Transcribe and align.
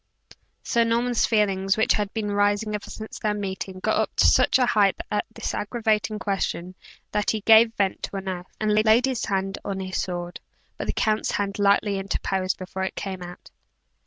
Sir 0.63 0.83
Norman's 0.83 1.27
feelings, 1.27 1.77
which 1.77 1.93
had 1.93 2.11
been 2.11 2.31
rising 2.31 2.73
ever 2.73 2.89
since 2.89 3.19
their 3.19 3.35
meeting, 3.35 3.79
got 3.81 3.99
up 3.99 4.15
to 4.15 4.25
such 4.25 4.57
a 4.57 4.65
height 4.65 4.95
at 5.11 5.25
this 5.35 5.53
aggravating 5.53 6.17
question, 6.17 6.73
that 7.11 7.29
he 7.29 7.41
gave 7.41 7.71
vent 7.75 8.01
to 8.01 8.15
an 8.15 8.27
oath, 8.27 8.51
and 8.59 8.73
laid 8.73 9.05
his 9.05 9.25
hand 9.25 9.59
on 9.63 9.79
his 9.79 10.01
sword; 10.01 10.39
but 10.75 10.87
the 10.87 10.93
count's 10.93 11.29
hand 11.29 11.59
lightly 11.59 11.99
interposed 11.99 12.57
before 12.57 12.81
it 12.81 12.95
came 12.95 13.21
out. 13.21 13.51